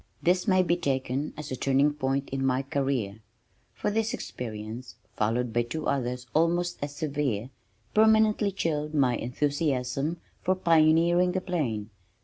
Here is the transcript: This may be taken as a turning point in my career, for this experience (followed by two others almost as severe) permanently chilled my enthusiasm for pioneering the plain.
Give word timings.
This 0.19 0.47
may 0.47 0.63
be 0.63 0.77
taken 0.77 1.31
as 1.37 1.51
a 1.51 1.55
turning 1.55 1.93
point 1.93 2.29
in 2.31 2.43
my 2.43 2.63
career, 2.63 3.19
for 3.75 3.91
this 3.91 4.15
experience 4.15 4.95
(followed 5.15 5.53
by 5.53 5.61
two 5.61 5.85
others 5.85 6.25
almost 6.33 6.79
as 6.81 6.95
severe) 6.95 7.51
permanently 7.93 8.51
chilled 8.51 8.95
my 8.95 9.15
enthusiasm 9.15 10.19
for 10.41 10.55
pioneering 10.55 11.33
the 11.33 11.41
plain. 11.41 11.91